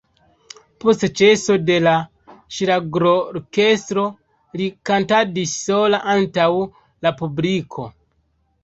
Post 0.83 1.03
ĉeso 1.19 1.57
de 1.67 1.75
la 1.87 1.93
ŝlagrorkestro 2.59 4.07
li 4.63 4.71
kantadis 4.93 5.55
sola 5.69 6.03
antaŭ 6.19 6.53
la 7.07 7.15
publiko. 7.23 7.89